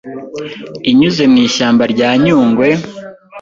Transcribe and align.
inyuze 0.89 1.23
mu 1.31 1.37
ishyamba 1.47 1.83
rya 1.93 2.09
Nyungwe, 2.23 2.67